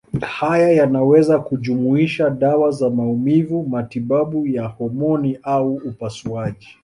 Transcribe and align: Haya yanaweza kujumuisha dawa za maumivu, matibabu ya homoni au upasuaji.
Haya 0.27 0.71
yanaweza 0.71 1.39
kujumuisha 1.39 2.29
dawa 2.29 2.71
za 2.71 2.89
maumivu, 2.89 3.63
matibabu 3.63 4.47
ya 4.47 4.67
homoni 4.67 5.39
au 5.43 5.73
upasuaji. 5.73 6.67